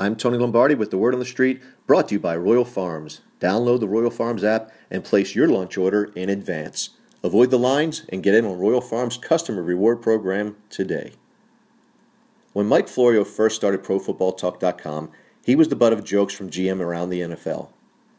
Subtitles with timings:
[0.00, 3.20] I'm Tony Lombardi with the Word on the Street, brought to you by Royal Farms.
[3.40, 6.90] Download the Royal Farms app and place your lunch order in advance.
[7.24, 11.14] Avoid the lines and get in on Royal Farms' customer reward program today.
[12.52, 15.10] When Mike Florio first started ProFootballTalk.com,
[15.44, 17.70] he was the butt of jokes from GM around the NFL.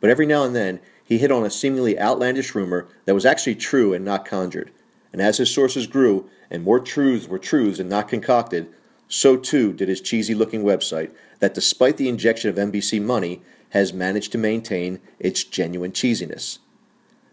[0.00, 3.54] But every now and then, he hit on a seemingly outlandish rumor that was actually
[3.54, 4.72] true and not conjured.
[5.12, 8.74] And as his sources grew and more truths were truths and not concocted,
[9.10, 13.92] so too did his cheesy looking website that, despite the injection of NBC money, has
[13.92, 16.58] managed to maintain its genuine cheesiness.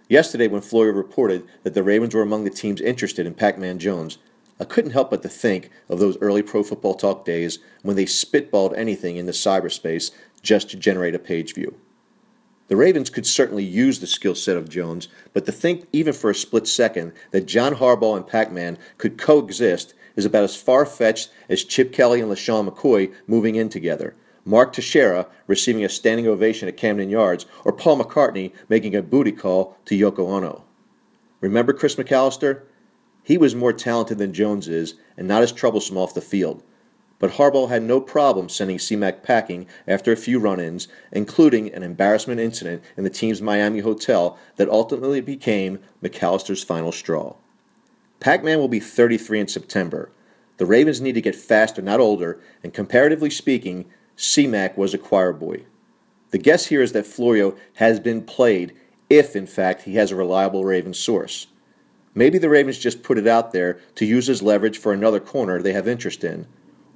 [0.10, 3.78] Yesterday, when Florio reported that the Ravens were among the teams interested in Pac Man
[3.78, 4.18] Jones,
[4.60, 8.06] I couldn't help but to think of those early Pro Football Talk days when they
[8.06, 11.76] spitballed anything into cyberspace just to generate a page view.
[12.68, 16.30] The Ravens could certainly use the skill set of Jones, but to think even for
[16.30, 20.86] a split second that John Harbaugh and Pac Man could coexist is about as far
[20.86, 26.28] fetched as Chip Kelly and LeSean McCoy moving in together, Mark Teixeira receiving a standing
[26.28, 30.64] ovation at Camden Yards, or Paul McCartney making a booty call to Yoko Ono.
[31.40, 32.64] Remember Chris McAlister?
[33.24, 36.64] He was more talented than Jones is and not as troublesome off the field.
[37.20, 41.82] But Harbaugh had no problem sending C-Mac packing after a few run ins, including an
[41.82, 47.36] embarrassment incident in the team's Miami hotel that ultimately became McAlister's final straw.
[48.20, 50.12] Pac Man will be 33 in September.
[50.58, 55.34] The Ravens need to get faster, not older, and comparatively speaking, C-Mac was a choir
[55.34, 55.66] boy.
[56.32, 58.76] The guess here is that Florio has been played
[59.10, 61.48] if, in fact, he has a reliable Ravens source.
[62.14, 65.62] Maybe the Ravens just put it out there to use as leverage for another corner
[65.62, 66.48] they have interest in.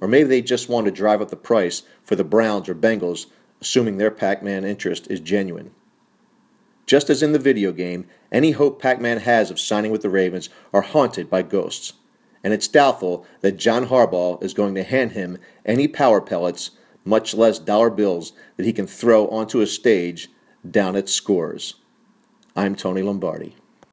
[0.01, 3.27] Or maybe they just want to drive up the price for the Browns or Bengals,
[3.61, 5.71] assuming their Pac Man interest is genuine.
[6.87, 10.09] Just as in the video game, any hope Pac Man has of signing with the
[10.09, 11.93] Ravens are haunted by ghosts.
[12.43, 16.71] And it's doubtful that John Harbaugh is going to hand him any power pellets,
[17.05, 20.29] much less dollar bills, that he can throw onto a stage
[20.69, 21.75] down at Scores.
[22.55, 23.55] I'm Tony Lombardi.